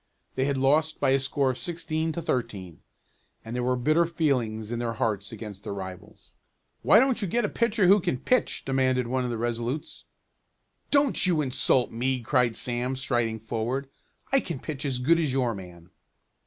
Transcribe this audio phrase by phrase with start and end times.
[0.33, 2.81] They had lost by a score of sixteen to thirteen,
[3.45, 6.33] and there were bitter feelings in their hearts against their rivals.
[6.81, 10.05] "Why don't you get a pitcher who can pitch?" demanded one of the Resolutes.
[10.89, 13.89] "Don't you insult me!" cried Sam striding forward.
[14.31, 15.91] "I can pitch as good as your man."